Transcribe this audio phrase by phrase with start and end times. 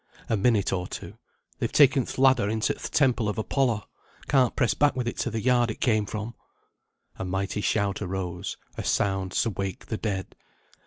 [0.29, 1.19] A minute or two.
[1.59, 3.83] "They've taken th' ladder into th' Temple of Apollor.
[4.27, 6.33] Can't press back with it to the yard it came from."
[7.19, 10.35] A mighty shout arose; a sound to wake the dead.